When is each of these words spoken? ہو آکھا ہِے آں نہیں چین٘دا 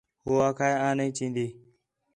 ہو 0.23 0.33
آکھا 0.47 0.65
ہِے 0.69 0.75
آں 0.85 0.95
نہیں 0.97 1.15
چین٘دا 1.17 1.45